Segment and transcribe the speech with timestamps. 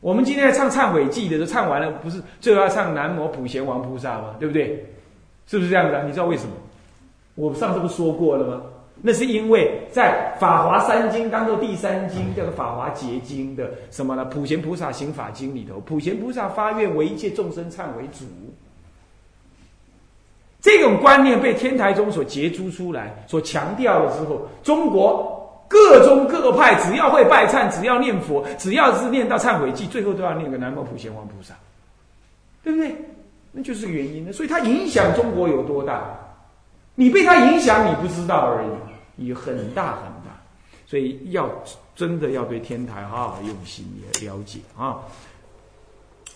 [0.00, 4.34] 我们今天唱忏悔记的时候，唱完了不是最后要唱南无普贤王菩萨吗？
[4.38, 4.84] 对不对？
[5.46, 6.02] 是不是这样子啊？
[6.04, 6.50] 你知道为什么？
[7.34, 8.62] 我上次不说过了吗？
[9.02, 14.24] 那是因为在《法华三经》当中第三经叫做《法华结经》的什么呢？
[14.24, 18.24] 普贤菩萨行法经里头，普贤菩萨发愿为一切众生忏为主。
[20.62, 25.35] 这种观念被天台宗所结出出来，所强调了之后，中国
[25.68, 31.54] 各宗各派只要会拜忏，只要念佛，只要是念到忏悔记，最后都要念个南无普贤王菩萨，
[32.62, 32.94] 对不对？
[33.52, 34.32] 那就是个原因。
[34.32, 36.02] 所以它影响中国有多大？
[36.94, 38.64] 你被它影响，你不知道而
[39.16, 40.36] 已，有很大很大。
[40.86, 41.50] 所以要
[41.96, 44.98] 真的要对天台好好用心也了解啊。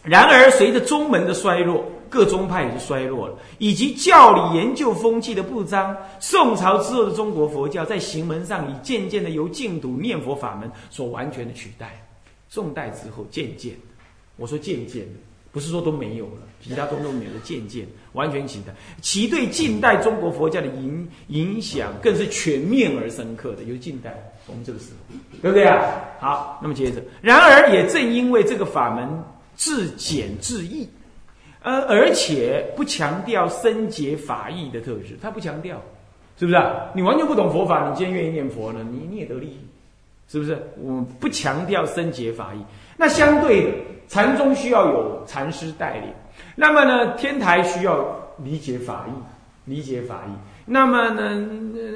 [0.03, 12.05] 然而，随着宗门的衰落，各宗派也是衰落了，以及教理研究风气的不彰，宋朝之后的中国佛教在行门上已渐渐的由净土念佛法门所完全的取代。
[12.49, 13.75] 宋代之后，渐渐，
[14.37, 15.07] 我说渐渐。
[15.53, 18.73] 不是说都没有了，其他都都没有了，渐渐完全取代。
[19.03, 26.05] 其对近代中国佛教的影影响更是全面而深刻的，尤其近代我们这个时候，对不对啊？
[26.21, 29.09] 好，那么接着，然而也正因为这个法门
[29.57, 30.89] 至简至易，
[31.63, 35.81] 呃，而且不强调深解法义的特质，他不强调，
[36.39, 36.91] 是不是啊？
[36.95, 38.81] 你完全不懂佛法，你今天愿意念佛呢？
[38.91, 39.59] 你你也得利益，
[40.29, 40.59] 是不是？
[40.79, 42.65] 我不强调深解法义，
[42.97, 43.71] 那相对的。
[44.09, 46.13] 禅宗需要有禅师带领，
[46.57, 48.05] 那么呢，天台需要
[48.39, 49.13] 理解法义，
[49.71, 50.33] 理解法义。
[50.67, 51.47] 那么呢，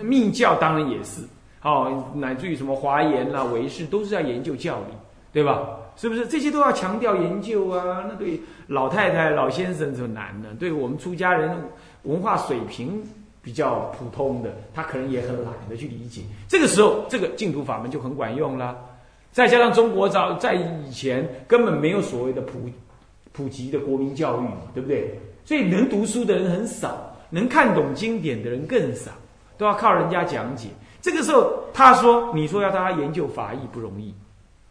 [0.01, 1.23] 密教当然也是，
[1.63, 4.95] 哦，乃至于什么华严啦、唯识，都是要研究教理，
[5.35, 5.69] 对吧？
[5.97, 6.27] 是不是？
[6.27, 8.05] 这些都要强调研究啊？
[8.09, 11.55] 那对老太太、老先生是难的，对我们出家人
[12.05, 13.03] 文化水平
[13.43, 16.23] 比较普通的，他可能也很懒得去理解。
[16.49, 18.77] 这个时候，这个净土法门就很管用了。
[19.33, 22.71] 再加上中国早在以前根本没有所谓的普
[23.33, 25.19] 普及的国民教育，对不对？
[25.45, 29.11] 所以能读书的人很少，能看懂经典的人更少，
[29.59, 30.69] 都要靠人家讲解。
[31.03, 34.15] 这个时候，他说：“你说要大家研究法义不容易，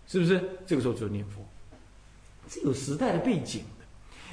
[0.08, 1.42] 是不是？”这个时候只有念佛，
[2.50, 3.86] 这有时代的背景的。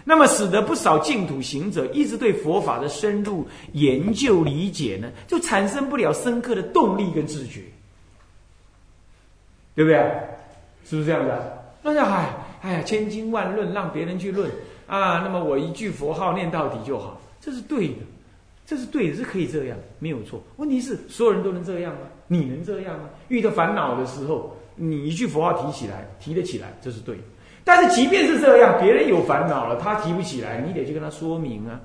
[0.05, 7.63] 那么，使得不少净土行者一直对佛法的深入研究理解呢，就产生不了深刻的动力跟自觉。
[9.75, 9.99] 对不对？
[10.85, 11.33] 是不是这样子？
[11.83, 14.51] 那叫哎哎呀，千经万论让别人去论
[14.87, 18.03] 啊，那么我一句佛号念到底就好，这是对的，
[18.67, 20.43] 这是对的，是可以这样，没有错。
[20.57, 22.01] 问题是所有人都能这样吗？
[22.27, 23.09] 你能这样吗？
[23.29, 27.19] 遇到烦恼的时候，你一句佛号提起来，提得起来，这是对。
[27.63, 31.79] 但是即便是这样，别人有烦恼了，他提不起来，你得去跟他说明啊，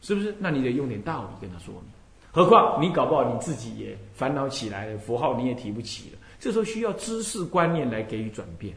[0.00, 0.34] 是不是？
[0.38, 1.84] 那你得用点道理跟他说明。
[2.32, 6.18] 何况你搞不好你自己也烦恼起来了，佛号你也提不起了。
[6.40, 8.74] 这时候需要知识观念来给予转变，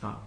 [0.00, 0.20] 啊，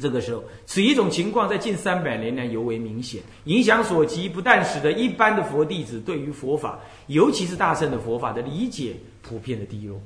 [0.00, 6.78] 这个时候，此一种情况在近三百年来尤为明显，影响所及，不但使得一般的佛弟子对于佛法，
[7.08, 10.00] 尤其是大乘的佛法的理解普遍的低落，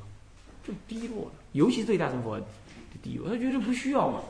[0.66, 2.44] 就低落了，尤其是对大乘佛法的
[3.02, 4.20] 低落，他觉得不需要嘛，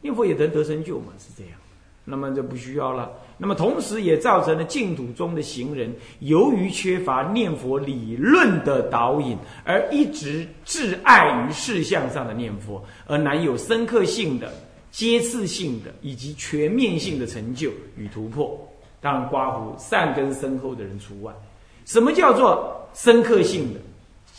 [0.00, 1.58] 念佛也得得成就嘛，是这样。
[2.04, 3.12] 那么就不需要了。
[3.38, 14.52] 那么同时也造成了净土中的行人，由于缺乏念佛理论的导引，而一直挚爱于事项上的念佛，而难有深刻性的、
[14.90, 18.58] 阶次性的以及全面性的成就与突破。
[19.00, 21.32] 当然，刮胡善根深厚的人除外。
[21.84, 23.80] 什么叫做深刻性的、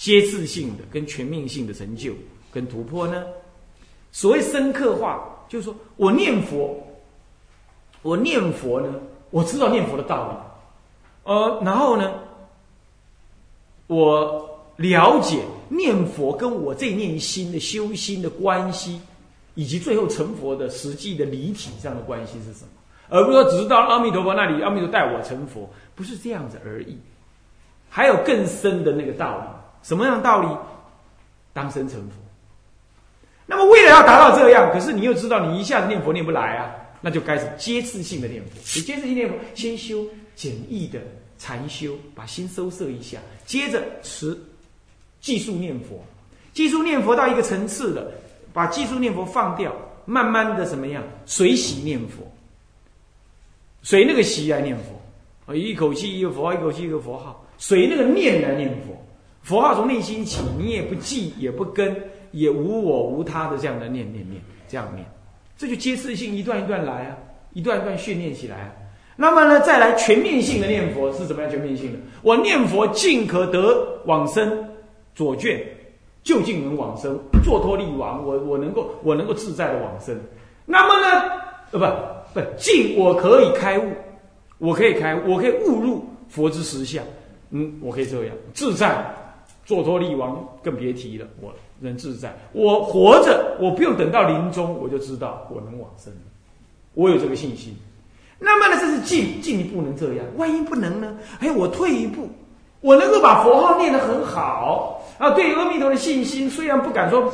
[0.03, 2.11] 阶次性的跟全面性的成就
[2.51, 3.23] 跟突破呢？
[4.11, 6.77] 所谓深刻化，就是说我念佛。
[8.01, 8.93] 我念佛呢，
[9.29, 12.15] 我知道念佛的道理，呃，然后呢，
[13.87, 18.99] 我了解念佛跟我这念心的修心的关系，
[19.55, 22.71] 以及最后成佛的实际的离体上的关系是什么，
[23.07, 26.97] 而不是说只是到阿弥陀佛那里，阿弥陀带我成佛，不是这样子而已，
[27.89, 29.45] 还有更深的那个道理，
[29.83, 30.47] 什么样的道理？
[31.53, 32.15] 当生成佛。
[33.45, 36.71] 那么为了要达到这样，可是你又知道你一下子念佛念不来啊。
[37.05, 41.01] 那就开始阶次性的念佛，你阶次性念佛，先修简易的
[41.37, 44.39] 禅修，把心收摄一下，接着持
[45.19, 46.01] 技术念佛，
[46.53, 48.09] 技术念佛到一个层次的，
[48.53, 49.75] 把技术念佛放掉，
[50.05, 51.03] 慢慢的怎么样？
[51.25, 52.23] 随喜念佛，
[53.81, 59.02] 随那个喜来念佛，啊，一口气一个佛，一口气一个佛号，随那个念来念佛，
[59.43, 61.95] 佛号从内心起，你也不记，也不跟，
[62.31, 65.05] 也无我无他的这样的念念念，这样念。
[65.57, 67.17] 这就阶次性一段一段来啊，
[67.51, 68.71] 一段一段训练起来啊。
[69.15, 71.99] 那么呢，再来全面性的念佛是怎么样全面性的？
[72.21, 74.65] 我念佛尽可得往生
[75.13, 75.61] 左卷，
[76.23, 80.17] 究竟能往生，坐脱力亡，我我能够我能够自在的往生。
[80.65, 81.31] 那么呢，
[81.71, 81.79] 呃
[82.33, 83.91] 不不尽，我可以开悟，
[84.57, 87.03] 我可以开，我可以悟入佛之实相。
[87.51, 89.05] 嗯，我可以这样自在，
[89.65, 91.27] 坐脱力王更别提了。
[91.41, 96.13] 我人自在，我活着，我不用等到临终，我就知道我能往生，
[96.93, 97.75] 我有这个信心。
[98.39, 101.17] 那么呢，这是进进一步能这样，万一不能呢？
[101.39, 102.29] 哎，我退一步，
[102.81, 107.31] 我能够把佛号念得很好啊，对阿弥陀的信心虽然不敢说，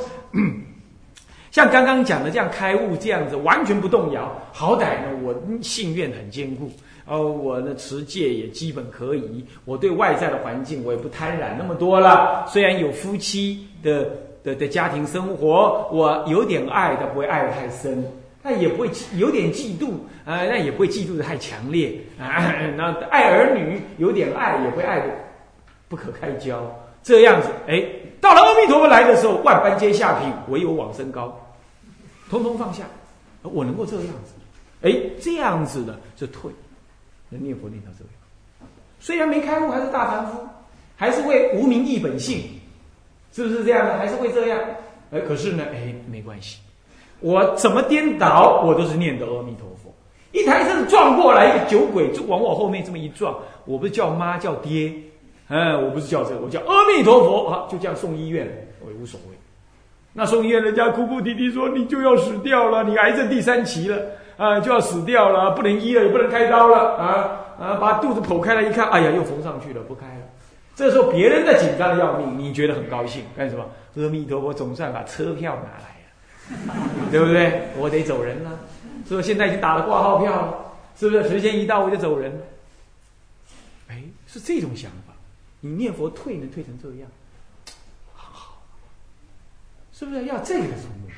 [1.59, 6.71] 像刚刚讲的这样开悟这样子完全不动摇，好歹呢，我信愿很坚固。
[7.05, 12.45] 哦，我的持戒也基本可以，我对外在的环境我也不贪婪那么多了。
[12.47, 14.09] 虽然有夫妻的
[14.41, 18.01] 的的家庭生活，我有点爱，但不会爱得太深，
[18.41, 19.89] 但也不会有点嫉妒
[20.23, 22.53] 啊，那也不会嫉妒的太强烈啊。
[22.77, 25.07] 那爱儿女有点爱，也会爱的
[25.89, 26.73] 不可开交。
[27.03, 27.83] 这样子，哎，
[28.21, 31.33] 到了阿弥陀佛来的时候，万般皆下品，唯有往生高，
[32.29, 32.83] 通通放下。
[33.41, 34.33] 我能够这样子，
[34.81, 34.91] 哎，
[35.21, 36.51] 这样子的就退。
[37.29, 40.39] 能念佛念到这样，虽然没开悟，还是大凡夫，
[40.95, 42.41] 还是会无名一本性，
[43.31, 43.97] 是不是这样的？
[43.97, 44.59] 还是会这样？
[45.11, 46.59] 哎，可是呢，哎，没关系，
[47.19, 49.93] 我怎么颠倒，我都是念的阿弥陀佛。
[50.31, 54.93] 一台车子撞过来，一个酒鬼就往我后面这么一撞，我不是叫妈叫爹，
[55.47, 59.38] 嗯，我不是叫这个，我叫阿弥陀佛啊，就这样送医院，我也无所谓。
[60.13, 63.97] 那送医院，人家哭哭啼啼说你就要死掉了，你癌症第三期了。
[64.39, 67.75] 啊，就要死掉了，不能医了，也不能开刀了啊啊！
[67.75, 70.21] 把肚子剖开了，一看，哎呀，又缝上去了，不开了。
[70.77, 73.65] 这时候别人在紧张的要命，你觉得很高兴，干什么？
[73.97, 76.73] 阿弥陀佛，总算把车票拿来了，
[77.11, 77.63] 对不对？
[77.77, 78.51] 我得走人了，
[79.05, 80.55] 是不是现在已经打了挂号票了，
[80.97, 81.27] 是不是？
[81.27, 82.31] 时间一到我就走人。
[83.89, 85.13] 哎，是这种想法。
[85.59, 87.09] 你念佛退能退成这样，
[89.99, 91.11] 是不是要这个什么？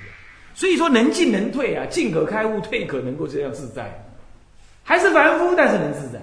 [0.55, 4.03] 所以说能进能退啊，进可开悟，退可能够这样自在，
[4.83, 6.19] 还是凡夫，但是能自在。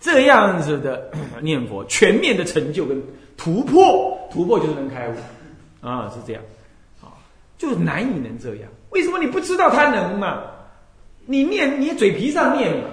[0.00, 3.00] 这样子的念佛，全面的成就跟
[3.36, 5.14] 突破，突破就是能开悟
[5.80, 6.42] 啊，是这样，
[7.00, 7.14] 啊，
[7.56, 8.68] 就难以能这样。
[8.90, 10.42] 为什么你不知道他能嘛？
[11.24, 12.88] 你念你嘴皮上念嘛，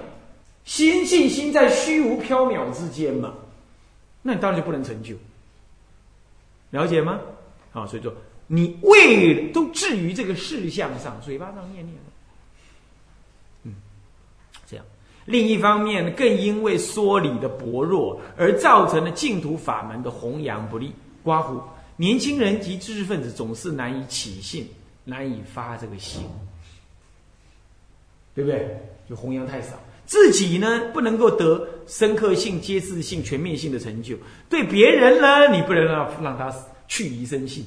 [0.65, 3.33] 心信心在虚无缥缈之间嘛，
[4.21, 5.15] 那你当然就不能成就。
[6.69, 7.19] 了解吗？
[7.81, 8.13] 啊，所以说。
[8.49, 11.97] 你为都置于这个事项上，嘴巴上念念，
[13.63, 13.75] 嗯，
[14.65, 14.85] 这样。
[15.25, 20.93] 另一方面，更因为说理的薄弱，而造成了净土法门的弘扬不利。
[21.23, 21.61] 刮胡，
[21.97, 24.65] 年轻人及知识分子总是难以起信，
[25.03, 26.21] 难以发这个心，
[28.33, 28.79] 对不对？
[29.09, 29.73] 就弘扬太少，
[30.05, 34.15] 自己呢不能够得深刻性、揭示性、全面性的成就，
[34.49, 36.49] 对别人呢，你不能让让他
[36.87, 37.65] 去疑生信。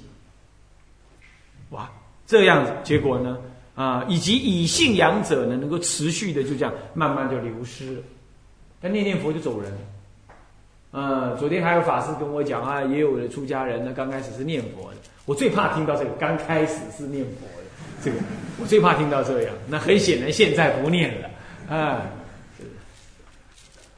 [1.70, 1.90] 哇，
[2.26, 3.38] 这样子，结果呢？
[3.76, 8.02] 啊，以及以信仰者呢，能够持续的就这样慢慢就流失了。
[8.82, 9.72] 他念念佛就走人。
[10.92, 14.96] 嗯，昨天还有法师跟我讲啊，也有的出家人呢，刚开始是念佛的。
[15.24, 17.64] 我最怕听到这个，刚开始是念佛的，
[18.02, 18.16] 这个
[18.60, 19.54] 我最怕听到这样。
[19.68, 21.30] 那很显然现在不念了，
[21.68, 22.02] 啊，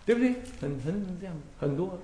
[0.05, 0.35] 对不对？
[0.61, 1.99] 很很这样，很多。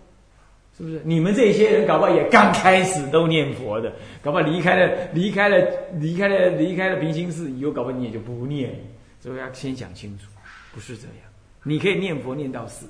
[0.78, 3.92] 是不是你们这些人搞不好也刚开始都念佛的，
[4.22, 5.58] 搞不好离开了离开了
[5.94, 8.72] 离开了离开了平行寺以后，搞不好你也就不念，
[9.20, 10.26] 所以要先讲清楚，
[10.72, 11.16] 不是这样。
[11.64, 12.86] 你可以念佛念到死，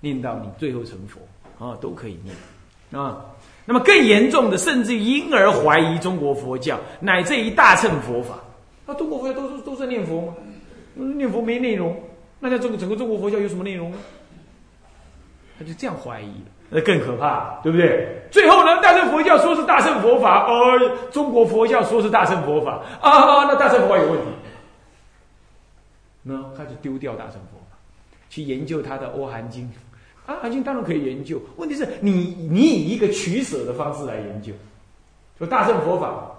[0.00, 1.18] 念到你最后成佛
[1.58, 2.36] 啊，都可以念
[2.92, 3.24] 啊。
[3.64, 8.38] 那么更严重的，甚至因而怀疑中国佛教乃至一大乘佛法。
[8.84, 10.34] 那中国佛教都是都是念佛吗？
[10.94, 11.98] 念佛没内容，
[12.38, 13.96] 那在这个整个中国佛教有什么内容呢？
[15.58, 16.50] 他就这样怀疑了。
[16.70, 18.16] 那更可怕，对不对？
[18.30, 24.26] 最后呢，大乘佛教说是大乘佛法，而中国佛教说是大乘佛法啊，那大乘佛法有问题，
[26.22, 27.76] 那开始丢掉大乘佛法，
[28.28, 29.64] 去研究他的《阿含经》。
[30.26, 32.12] 阿含经当然可以研究，问题是你
[32.48, 34.52] 你以一个取舍的方式来研究，
[35.38, 36.30] 说大乘佛法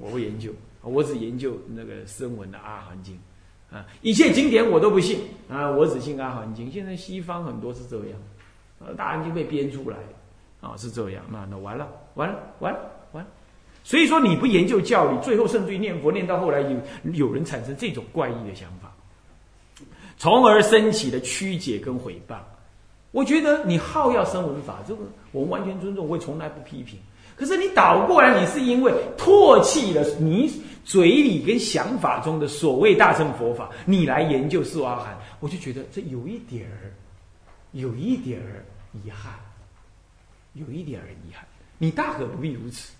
[0.00, 0.50] 我不研究，
[0.82, 3.16] 我只研究那个声闻的《阿含经》
[3.76, 6.68] 啊，一切经典我都不信啊，我只信《阿含经》。
[6.72, 8.18] 现在西方很多是这样。
[8.80, 9.96] 呃，大案经被编出来，
[10.60, 12.78] 啊，是这样，那那完了，完了，完了，
[13.12, 13.30] 完了。
[13.82, 16.76] 所以说你不研究教理，最后甚至于念佛念到后来，有
[17.12, 18.92] 有人产生这种怪异的想法，
[20.16, 22.36] 从而升起了曲解跟毁谤。
[23.10, 26.98] 我觉得你好要生闻法，这个我们完全尊重，我从来不批评。
[27.34, 30.52] 可是你倒过来，你是因为唾弃了你
[30.84, 36.92] 嘴里跟想法中的所谓大乘佛法，你来研究四阿含，我就觉得这有一点儿。
[37.72, 39.32] 有一点儿遗憾，
[40.54, 41.44] 有一点儿遗憾。
[41.78, 42.92] 你大可不必如此，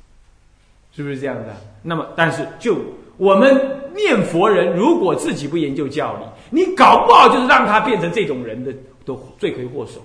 [0.93, 1.57] 是不是这样的？
[1.83, 2.79] 那么，但是就
[3.17, 3.51] 我们
[3.95, 8.73] 念佛人，如果自己不研究教理，你搞不好就是让他变成这种人的
[9.05, 10.01] 的罪魁祸首。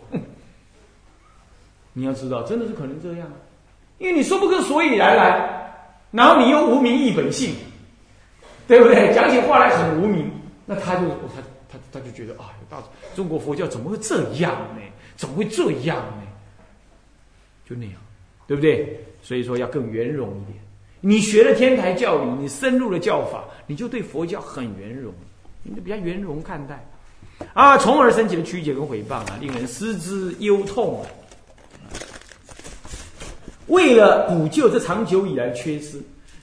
[1.93, 3.27] 你要知道，真的是可能这样，
[3.99, 7.53] 因为你说不出所以然来，然后你又无名一本性，
[8.67, 9.13] 对不对？
[9.13, 10.31] 讲起话来很无名，
[10.65, 11.41] 那他就他
[11.93, 12.81] 他就觉得啊，大
[13.15, 14.81] 中国佛教怎么会这样呢？
[15.15, 16.23] 怎么会这样呢？
[17.69, 17.93] 就那样，
[18.47, 18.99] 对不对？
[19.21, 20.57] 所以说要更圆融一点。
[20.99, 25.13] 你学了天台教理，你深入了教法，你就对佛教很圆融，
[25.61, 26.83] 你就比较圆融看待
[27.53, 31.07] 啊，从而升起了曲解跟诽谤啊，令人思之忧痛啊。
[33.67, 36.01] 为了补救这长久以来缺失，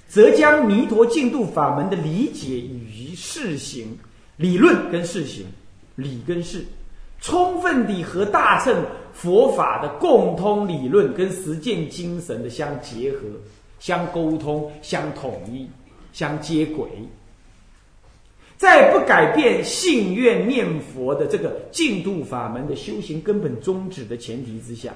[0.08, 3.98] 则将弥陀净土法门的理解与试行
[4.40, 5.44] 理论跟试行
[5.96, 6.64] 理跟事，
[7.20, 8.74] 充分地和大乘
[9.12, 13.18] 佛法的共通理论跟实践精神的相结合、
[13.78, 15.68] 相沟通、相统一、
[16.14, 16.88] 相接轨，
[18.56, 24.90] 在不改变信愿念佛的这个净土法门的修行根本宗旨的前提之下。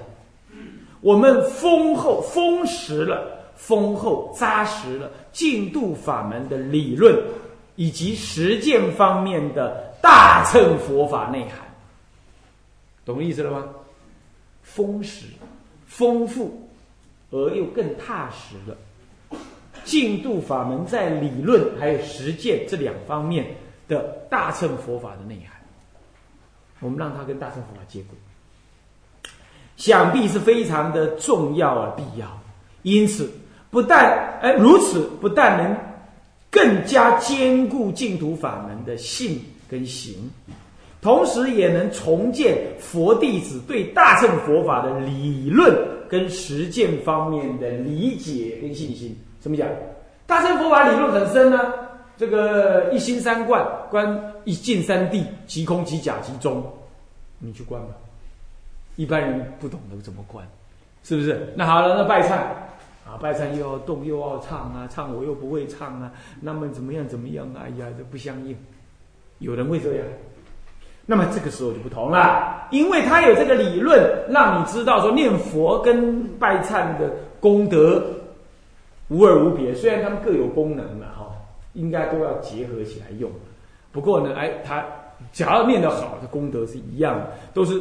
[1.01, 7.15] 我们丰厚、丰实了、丰厚、扎实了净度法门的理论
[7.75, 11.59] 以及实践方面的大乘佛法内涵，
[13.05, 13.65] 懂意思了吗？
[14.63, 15.27] 丰实、
[15.85, 16.69] 丰富
[17.31, 18.75] 而又更踏实了。
[19.83, 23.45] 净度法门在理论还有实践这两方面
[23.87, 25.61] 的大乘佛法的内涵，
[26.79, 28.17] 我们让它跟大乘佛法接轨。
[29.77, 32.27] 想必是非常的重要而必要，
[32.81, 33.31] 因此
[33.69, 35.77] 不但哎如此，不但能
[36.55, 40.15] 更加坚固净土法门的信跟行，
[41.01, 49.13] 同时也能重建佛弟子对大乘佛法的理论跟实践方面的理解跟信心。
[49.41, 49.67] 怎么讲？
[50.25, 51.73] 大乘佛法理论很深呢，
[52.17, 56.63] 这个一心三观，观一尽三谛，即空即假即中，
[57.37, 57.89] 你去观吧。
[58.95, 60.47] 一般人不懂得怎么观，
[61.03, 61.53] 是不是？
[61.53, 62.39] 那好了，那拜忏
[63.05, 67.47] 啊，拜忏又要动又要唱啊，唱我又不会唱啊，那么怎么样怎么样？
[67.53, 68.57] 哎呀，这不相应。
[69.39, 70.05] 有人会这样，
[71.05, 78.03] 那么这个时候就不同了，因为他有这个理论，让你知道说念佛跟拜忏的功德
[79.09, 81.31] 无二无别，虽然他们各有功能了哈，
[81.73, 83.29] 应该都要结合起来用。
[83.91, 84.83] 不过呢，哎，他
[85.31, 87.21] 只要念得好，的功德是一样，
[87.53, 87.79] 都是。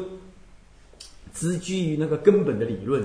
[1.37, 3.03] 只基于那个根本的理论，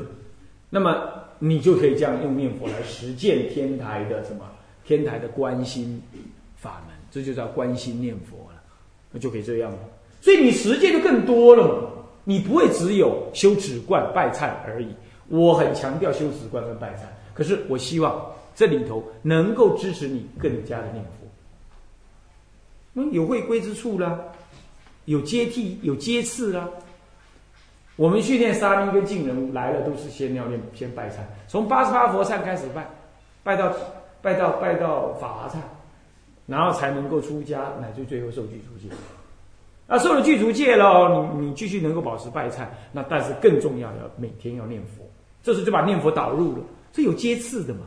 [0.70, 1.10] 那么
[1.40, 4.46] 你就可以这样用念佛来实践天台的什么
[4.86, 6.02] 天台的观心
[6.56, 8.62] 法门，这就叫观心念佛了，
[9.12, 9.80] 那就可以这样了。
[10.22, 11.90] 所以你实践就更多了，
[12.26, 14.88] 你不会只有修止观拜忏而已。
[15.30, 17.04] 我很强调修止观跟拜忏，
[17.34, 18.22] 可是我希望
[18.54, 21.12] 这里头能够支持你更加的念佛。
[22.96, 24.20] 嗯，有会归之处啦，
[25.06, 26.68] 有接替，有接次啦。
[28.00, 31.16] 我们训练沙弥跟净人来了，都是先要念，先拜忏，
[31.50, 32.88] 从八十八佛忏开始拜，
[33.44, 33.74] 拜到
[34.22, 35.58] 拜到拜到法华忏，
[36.48, 38.88] 然后才能够出家，乃至最后受具足戒。
[39.86, 45.04] 那受了具足戒了，你你继续能够保持拜忏，那但是更重要的，每天要念佛，
[45.44, 46.64] 这时就把念佛导入了，
[46.94, 47.82] 这有阶次的嘛，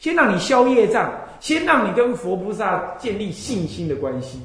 [0.00, 4.40] 先让你消业障，先让你跟佛菩萨建立信心的关系，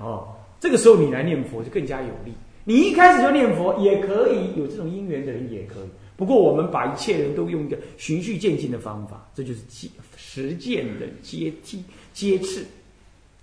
[0.00, 0.26] 哦，
[0.58, 2.34] 这个时候你来念佛就更加有利。
[2.68, 5.88] 你一开始就念佛也可以，有这种因缘的人也可以。
[6.16, 12.66] 不过我们把一切人都用一个循序渐进的方法，这就是阶实践的阶梯阶次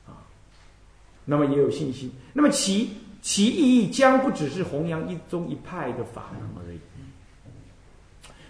[0.06, 0.20] 啊。
[1.24, 2.12] 那么也有信心。
[2.34, 2.90] 那么其
[3.22, 6.78] 其意义将不只是弘扬一宗一派的法门而已。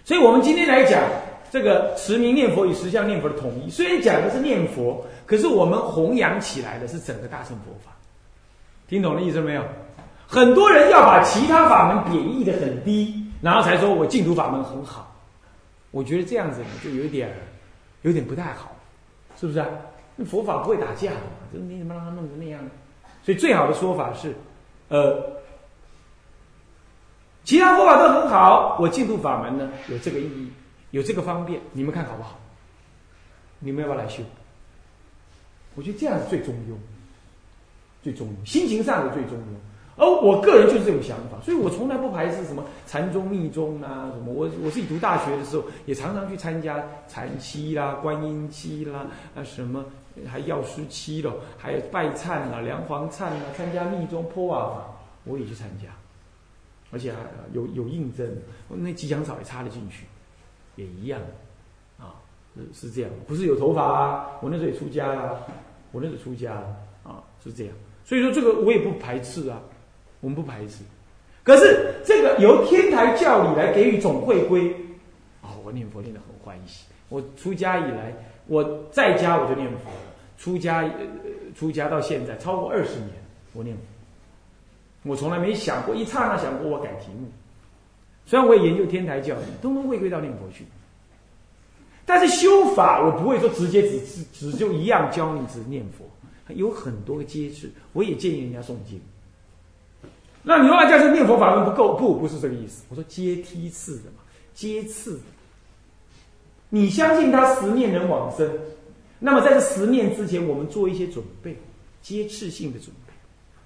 [0.04, 1.08] 所以我们今天来讲
[1.52, 7.92] 这个持名念佛与实相念佛的统一，虽然讲的是念佛，可是我们弘扬起来的是整个大乘佛法。
[8.88, 9.64] 听懂了意思没有？
[10.26, 15.14] 很多人要把其他法门贬义的很低，然后才说我净土法门很好。
[15.90, 17.32] 我觉得这样子呢，就有点，
[18.02, 18.74] 有点不太好，
[19.38, 19.68] 是不是啊？
[20.16, 22.70] 那佛法不会打架的嘛，这你怎么让他弄成那样呢？
[23.22, 24.34] 所以最好的说法是，
[24.88, 25.22] 呃，
[27.44, 30.50] 其他佛法都很好，我净土法门呢有这个意义，
[30.90, 32.38] 有这个方便，你们看好不好？
[33.60, 34.22] 你们要不要来修？
[35.74, 36.76] 我觉得这样是最中庸，
[38.02, 39.73] 最中庸，心情上的最中庸。
[39.96, 44.32] 而我个人就是这种想法，所以我从来不排斥什么禅宗、密宗啊，什么。
[44.32, 49.84] 我我自己读大学的时候，也常常去参加禅期啦、观音期啦啊，什么
[50.26, 54.84] 还药师期咯，还有拜忏啊、梁皇忏啊，参加密宗破瓦法，
[55.24, 55.88] 我也去参加，
[56.90, 57.18] 而且还
[57.52, 58.28] 有有印证，
[58.68, 60.06] 那吉祥草也插了进去，
[60.74, 61.20] 也一样，
[62.00, 62.18] 啊，
[62.56, 64.26] 是是这样，不是有头发啊？
[64.40, 65.40] 我那时候也出家啊，
[65.92, 66.54] 我那时候出家
[67.04, 67.74] 啊，是这样。
[68.04, 69.58] 所以说这个我也不排斥啊，
[70.24, 70.82] 我们不排斥。
[71.42, 74.74] 可是这个由天台教理来给予总会规，
[75.42, 76.86] 哦，我念佛念得很欢喜。
[77.10, 78.10] 我出家以来，
[78.46, 79.90] 我在家我就念佛，
[80.38, 80.90] 出家呃
[81.54, 83.10] 出家到现在超过二十年，
[83.52, 83.82] 我念佛。
[85.10, 87.28] 我从来没想过一刹那想过我改题目，
[88.24, 90.64] 虽然我也研究天台教理，通通会归到念佛去。
[92.06, 96.06] 但是修法我不会说直接只只只就一样教你只念佛，
[96.54, 98.98] 有很多个阶次，我也建议人家诵经。
[100.46, 101.96] 那你说，教是念佛法门不够？
[101.96, 102.84] 不，不是这个意思。
[102.90, 104.22] 我说阶梯次的嘛，
[104.54, 105.18] 阶次。
[106.68, 108.46] 你相信他十念能往生，
[109.18, 111.56] 那么在这十念之前，我们做一些准备，
[112.02, 113.12] 阶次性的准备，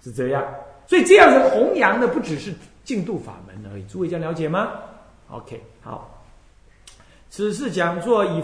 [0.02, 0.44] 是这样。
[0.86, 2.54] 所以这样子弘扬的不只是
[2.84, 3.82] 净度法门而已。
[3.84, 4.72] 诸位这样了解吗
[5.30, 6.24] ？OK，好。
[7.28, 8.42] 此次讲座以。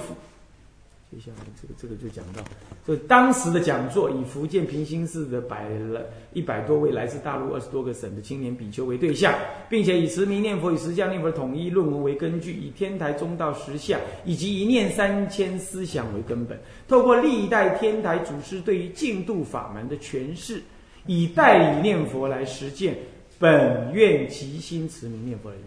[1.61, 2.43] 这个这个就讲到，
[2.85, 9.35] 所以当时的讲座以福建平兴寺的百了一百多位来自大陆二十多个省的青年比丘为对象，
[9.69, 20.63] 并且以持名念佛与实相念佛的统一论文为根据，以天台中道实相以及一念三千思想为根本，透过历代天台祖师对于净度法门的诠释，
[21.07, 22.97] 以代理念佛来实践
[23.39, 25.65] 本愿即心持名念佛的愿，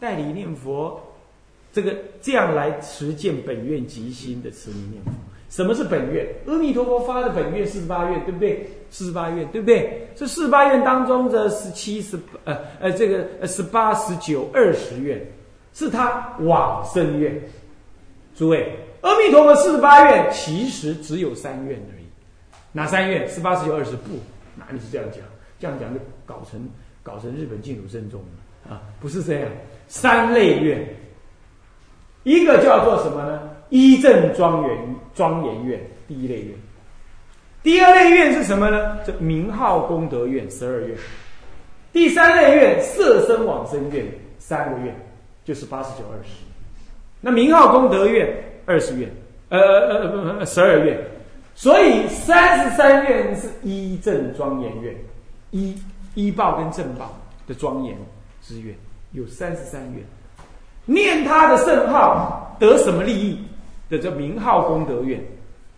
[0.00, 1.00] 代理念佛。
[1.72, 5.10] 这个这样来实践本愿即心的持名念佛。
[5.50, 6.26] 什么是本愿？
[6.46, 8.68] 阿弥陀佛发的本愿四十八愿，对不对？
[8.90, 10.08] 四十八愿，对不对？
[10.14, 15.26] 这四十八愿当中的十七、十呃呃这个呃十八、十九、二十愿，
[15.72, 17.40] 是他往生愿。
[18.36, 22.04] 诸位，阿弥陀佛四十八愿其实只有三愿而已。
[22.72, 23.26] 哪三愿？
[23.28, 24.18] 十八、十九、二十不？
[24.54, 25.20] 哪里是这样讲？
[25.58, 26.68] 这样讲就搞成
[27.02, 28.82] 搞成日本净土圣宗了啊！
[29.00, 29.50] 不是这样，
[29.88, 30.86] 三类愿。
[32.24, 33.50] 一个叫做什么呢？
[33.70, 36.54] 一正庄严庄严院，第一类院。
[37.62, 38.98] 第二类院是什么呢？
[39.04, 40.96] 这名号功德院十二院。
[41.92, 44.06] 第三类院色身往生院
[44.38, 44.94] 三个院，
[45.44, 46.30] 就是八十九二十。
[47.20, 48.28] 那名号功德院
[48.64, 49.10] 二十院，
[49.48, 50.98] 呃呃不不十二院。
[51.54, 54.94] 所以三十三院是一正庄严院，
[55.50, 55.76] 一
[56.14, 57.96] 一报跟正报的庄严
[58.40, 58.74] 之院
[59.12, 60.02] 有三十三院。
[60.88, 63.38] 念他的圣号得什么利益
[63.90, 65.22] 的这名号功德愿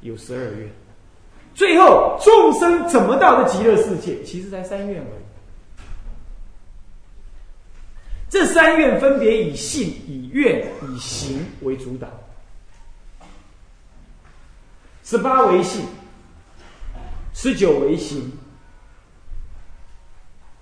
[0.02, 0.70] 有十二愿，
[1.52, 4.22] 最后众生怎么到的极乐世界？
[4.22, 5.22] 其实才三愿而已。
[8.28, 12.06] 这三愿分别以信、以愿、以行为主导。
[15.02, 15.84] 十八为信，
[17.34, 18.30] 十九为行，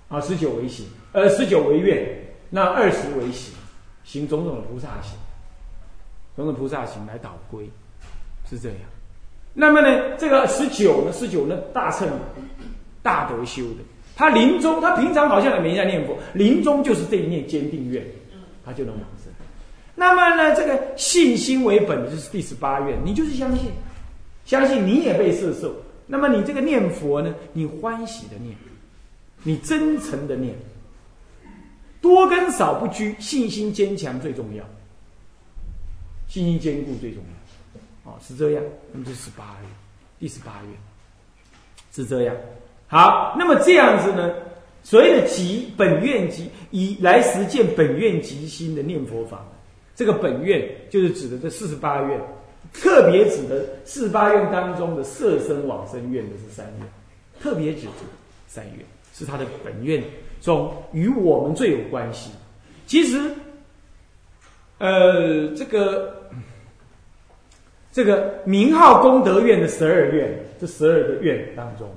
[0.07, 3.53] 啊，十九为行，呃，十九为愿，那二十为行。
[4.09, 5.15] 行种种的菩萨行，
[6.35, 7.69] 种种菩萨行来导归，
[8.49, 8.77] 是这样。
[9.53, 12.09] 那么呢，这个十九呢，十九呢，大乘
[13.03, 13.83] 大德修的，
[14.15, 18.03] 他临终，他平常好像也没在念佛，临终就是这一念坚定愿，
[18.65, 19.31] 他就能往生。
[19.93, 23.69] 那么呢，这个信心为本的就是第十八愿，你就是相信，
[24.43, 25.75] 相信你也被摄受。
[26.07, 28.55] 那么你这个念佛呢，你欢喜的念，
[29.43, 30.55] 你真诚的念。
[32.09, 34.65] 多跟少不拘，信心坚强最重要，
[36.27, 37.21] 信心坚固最重
[38.03, 38.63] 要，哦，是这样。
[38.91, 39.67] 那么这十八月，
[40.19, 40.69] 第十八月
[41.93, 42.35] 是这样。
[42.87, 44.33] 好，那么这样子呢？
[44.81, 49.45] 所谓的集本愿集，以来实践本愿集心的念佛法。
[49.95, 52.19] 这个本愿就是指的这四十八愿，
[52.73, 56.87] 特别指的四十八愿当中的色身往生愿的是三愿，
[57.39, 57.93] 特别指的
[58.47, 58.85] 三愿
[59.19, 60.01] 是他的本愿。
[60.41, 62.31] 中与我们最有关系。
[62.87, 63.19] 其实，
[64.77, 66.15] 呃，这个
[67.91, 71.89] 这个名号功德院的十二院，这十二个院当中，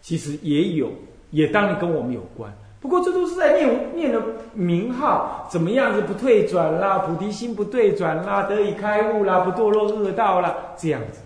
[0.00, 0.88] 其实也有，
[1.30, 2.48] 也当然跟我们有关。
[2.80, 11.18] 不过这都是在念念的名号，怎么样子不退转啦，菩提心不退转啦，得以开悟啦，不堕落恶道啦，这样子。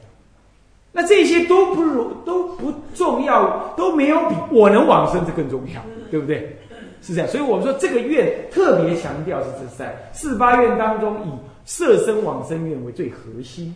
[0.98, 5.80] 那这些都不如都不重要，都没有比我能往生这更重要。
[6.11, 6.56] 对不对？
[7.00, 11.30] 是这样，所以我们说这个愿特别强调是这三四八愿当中，以
[11.64, 13.72] 色身往生愿为最核心。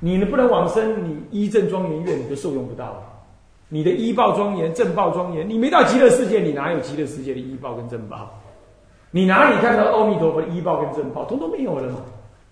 [0.00, 3.02] 你呢不能往生，你一正庄严愿你就受用不到。
[3.70, 8.38] 你的医报庄严、正报庄严，你没到极乐世界，你哪有极乐世界的医报跟正报？
[9.10, 11.24] 你哪里看到阿弥陀佛的医报跟正报？
[11.24, 12.00] 通通没有了嘛？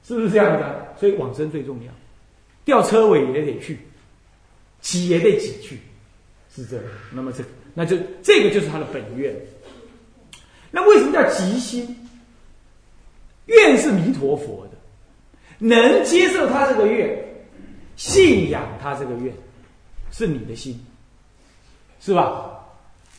[0.02, 0.86] 是不是这样的？
[0.96, 1.92] 所以往生最重要，
[2.64, 3.78] 吊车尾也得去，
[4.80, 5.80] 挤也得挤去，
[6.54, 6.84] 是这样。
[7.12, 7.44] 那么这。
[7.74, 9.34] 那就这个就是他的本愿。
[10.70, 11.96] 那为什么叫极心？
[13.46, 14.78] 愿是弥陀佛的，
[15.58, 17.22] 能接受他这个愿，
[17.94, 19.34] 信仰他这个愿，
[20.10, 20.82] 是你的心，
[22.00, 22.22] 是吧？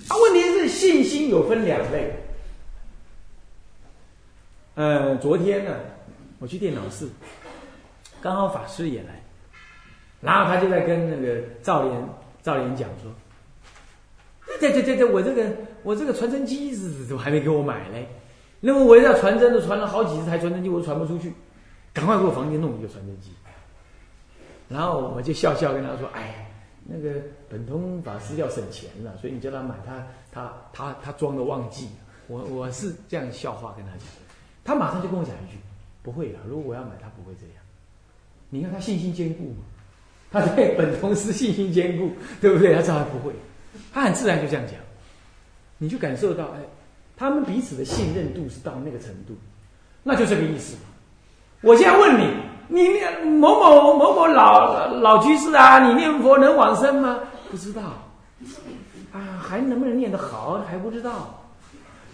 [0.07, 2.11] 啊，问题是信心有分两类。
[4.73, 5.75] 呃，昨天呢，
[6.39, 7.07] 我去电脑室，
[8.19, 9.21] 刚好法师也来，
[10.25, 12.09] 然后他就在跟那个赵连
[12.41, 13.11] 赵连讲说
[14.59, 18.07] ：“对对对对，我这个我这个传真机是怎么还没给我买嘞？
[18.59, 21.31] 那么我要传真都传了好几十台传真机，我都传不出去，
[21.93, 23.29] 赶快给我房间弄一个传真机。”
[24.67, 26.49] 然后我就笑笑跟他说：“哎，
[26.83, 31.87] 那个本通法师要省钱了，所以你叫他买，他他他他装的忘记。
[32.27, 34.07] 我我是这样笑话跟他讲。”
[34.65, 35.59] 他马上就跟我讲一句
[36.01, 37.63] ：“不会的，如果我要买，他不会这样。
[38.49, 39.57] 你看他信心坚固嘛，
[40.41, 42.75] 他对本同事信心坚固， 对不对？
[42.75, 43.33] 他知道不会，
[43.93, 44.75] 他很自然就这样讲，
[45.77, 46.59] 你就感受到，哎，
[47.15, 49.33] 他们彼此的信任度是到那个程度，
[50.03, 50.75] 那就这个意思。
[51.61, 52.33] 我现在问你，
[52.67, 57.19] 你念某某某某老老居士啊，你念佛能往生吗？
[57.49, 57.81] 不知道，
[59.13, 61.41] 啊，还能不能念得好还不知道。”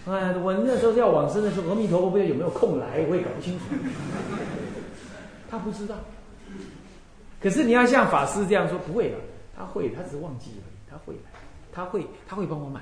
[0.07, 3.65] 哎，我那时候要往生的时候，阿弥陀佛不知道有没有空来，我也搞不清楚。
[5.49, 5.95] 他不知道。
[7.41, 9.17] 可是你要像法师这样说，不会了，
[9.57, 10.77] 他会，他只是忘记而已。
[10.89, 11.15] 他会，
[11.73, 12.81] 他会，他会帮我买。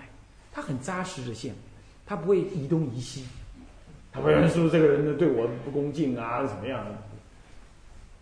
[0.51, 1.55] 他很扎实的线，
[2.05, 3.23] 他不会移东移西。
[4.11, 6.85] 他不能说这个人对我不恭敬啊，怎么样？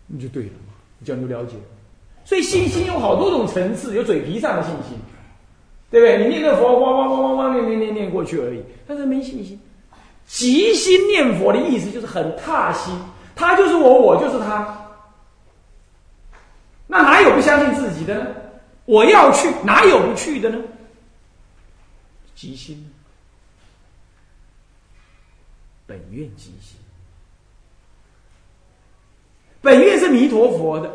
[0.06, 1.62] 你就对了嘛，你这样就了解了。
[2.24, 4.96] 所以信心有好多种层次，有嘴皮上的信心。
[5.90, 6.22] 对不对？
[6.22, 9.58] 你念个佛，汪汪汪汪汪念念念念过去而已，但是没信心。
[10.26, 12.94] 即心念佛的意思就是很踏心，
[13.34, 14.87] 他就是我，我就是他。
[16.88, 18.34] 那哪有不相信自己的呢？
[18.86, 20.58] 我要去，哪有不去的呢？
[22.34, 22.90] 即心，
[25.86, 26.78] 本愿即心，
[29.60, 30.90] 本愿是弥陀佛的，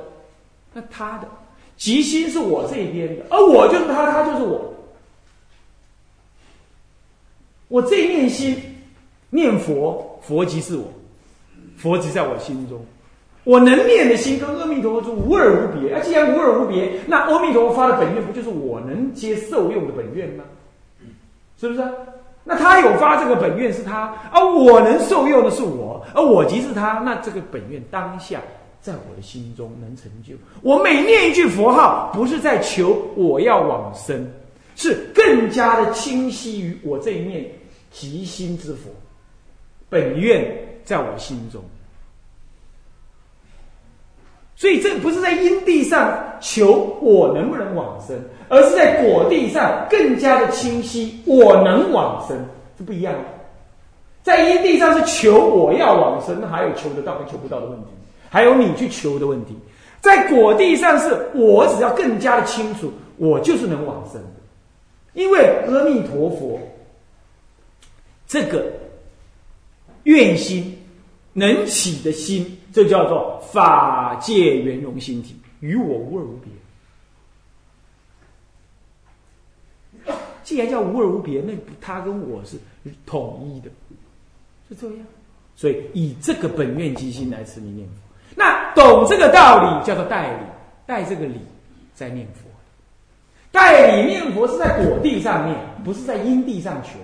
[0.74, 1.30] 那他的
[1.78, 4.74] 即心是我这边的，而我就是他，他就是我。
[7.68, 8.84] 我这一念心
[9.30, 10.92] 念佛，佛即是我，
[11.78, 12.84] 佛即在我心中。
[13.44, 15.94] 我能念的心跟阿弥陀佛无二无别。
[15.94, 20.44] 啊，既然无二无别，那阿弥陀佛发的本愿不就是我能接受用的本愿吗？
[21.60, 21.84] 是不是？
[22.46, 27.02] 那他有发这个本愿是他，而我能受用的是我，而我即是他。
[27.06, 28.42] 那这个本愿当下
[28.82, 30.34] 在我的心中能成就。
[30.62, 34.30] 我每念一句佛号，不是在求我要往生，
[34.76, 37.46] 是更加的清晰于我这一念。
[37.92, 38.90] 极心之佛，
[39.88, 40.44] 本愿
[40.84, 41.64] 在我心中，
[44.64, 52.38] 所以这不是在因地上求我能不能往生，而是在果地上更加的清晰，我能往生，
[52.78, 53.20] 是不一样的。
[54.24, 57.88] 在因地上是求我要往生，那还有求得到跟求不到的问题，
[58.30, 59.54] 还有你去求的问题。
[60.00, 66.58] 在果地上是我只要更加的清楚，我就是能往生的，因为阿弥陀佛。
[68.30, 68.72] 这个
[70.04, 70.82] 愿心
[71.34, 76.52] 能起的心，这叫做法界圆融心体，与我无二无别。
[80.44, 82.58] 既然叫无二无别，那他跟我是
[83.06, 83.70] 统一的，
[84.68, 85.06] 是这样。
[85.56, 87.94] 所以以这个本愿即心来持名念佛，
[88.36, 90.46] 那懂这个道理叫做代理，
[90.86, 91.40] 带这个理
[91.94, 92.50] 在念佛。
[93.52, 96.98] 代理念佛是在果地上念，不是在因地上求。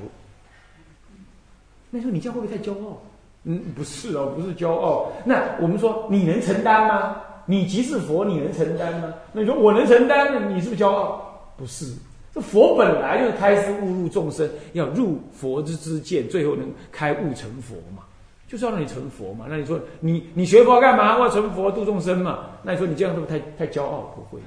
[1.91, 2.99] 那时候你这样会不会太骄傲？
[3.43, 5.11] 嗯，不是哦，不是骄傲。
[5.25, 7.15] 那我们说你能承担吗？
[7.45, 9.13] 你即是佛，你能承担吗？
[9.31, 11.51] 那你说我能承担，你是不是骄傲？
[11.57, 11.95] 不是，
[12.33, 18.03] 这佛本来就是开示悟入众生，要入佛之之见，最后能开悟成佛嘛，
[18.47, 19.45] 就是要让你成佛嘛。
[19.49, 21.17] 那你说你你学佛干嘛？
[21.17, 22.45] 我要成佛度众生嘛？
[22.61, 24.13] 那你说你这样是不是太太骄傲？
[24.15, 24.41] 不会，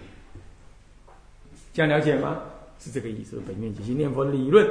[1.73, 2.39] 这样了解吗？
[2.79, 3.41] 是这个意思。
[3.47, 4.69] 本愿即心念佛理论。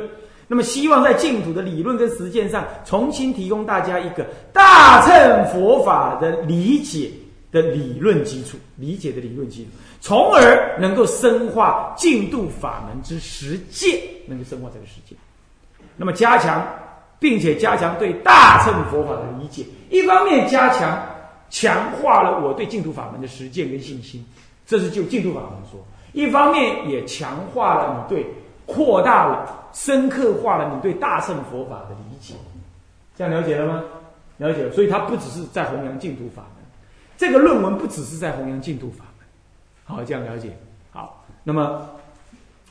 [0.52, 7.10] 那么，希望在净土的理论跟实践上，重新提供大家一个大乘佛法的理解
[7.54, 9.70] 的理论基础，理解的理论基础，
[10.02, 15.18] 从而能够深化净土法门之实践，能够深化这个实践。
[15.96, 16.68] 那么，加强，
[17.18, 21.02] 并且加强对大乘佛法的理解，一方面加强
[21.50, 24.22] 强化了我对净土法门的实践跟信心，
[24.68, 25.80] 这是就净土法门说；
[26.12, 28.26] 一方面也强化了你对。
[28.74, 32.36] 扩大了、深刻化了你对大乘佛法的理解，
[33.16, 33.84] 这样了解了吗？
[34.38, 36.64] 了解了，所以它不只是在弘扬净土法门，
[37.18, 39.28] 这个论文不只是在弘扬净土法门。
[39.84, 40.58] 好，这样了解。
[40.92, 41.88] 好，那么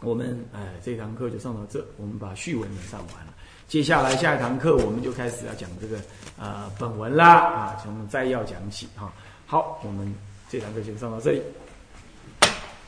[0.01, 3.33] 我们哎，这堂课就上到这，我们把序文也上完了。
[3.69, 5.97] 接下来下一堂课我们就开始要讲这个
[6.37, 9.13] 呃本文啦啊，从摘要讲起哈。
[9.47, 10.13] 好，我们
[10.49, 11.43] 这堂课先上到这里。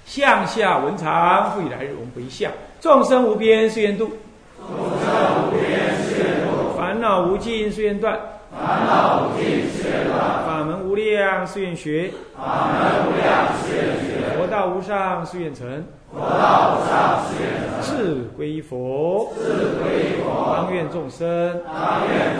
[0.05, 2.51] 向下文长，复以来日，我们回向。
[2.82, 4.10] 众生无边誓愿度，
[4.58, 4.66] 众
[4.98, 5.62] 生无边
[6.02, 8.18] 誓愿度；烦恼无尽誓愿断，
[8.50, 17.46] 烦恼无尽誓愿断；法门无量誓愿学，法门无量誓愿学；佛道无上誓愿成，佛道无上誓愿
[17.80, 19.42] 成；志归依佛，志
[19.78, 22.34] 归依佛；当愿众生，当愿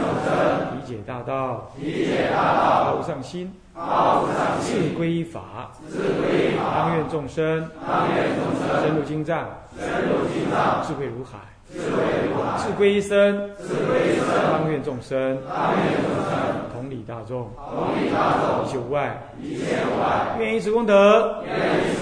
[0.93, 8.83] 解大道，理解大道；发无上心，发无上心；自归依法，自归依法；当愿众生，当愿众生。
[8.83, 9.47] 深入经藏，
[9.79, 11.39] 深入经藏；智慧如海，
[11.73, 16.33] 智慧如海；志归一生，智慧一生；当愿众生，当愿众生。
[16.73, 22.02] 同理大众，同理大众，一切无碍，一切无碍；愿以此功德，愿以此功